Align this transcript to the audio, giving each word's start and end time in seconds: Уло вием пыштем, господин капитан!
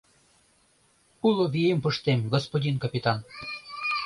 Уло 1.27 1.45
вием 1.53 1.79
пыштем, 1.83 2.19
господин 2.35 2.75
капитан! 2.83 3.19